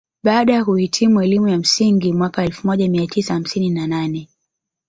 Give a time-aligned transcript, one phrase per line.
[0.23, 4.27] Baada ya kuhitimu elimu ya msingi mwaka elfu moja mia tisa hamsini na nane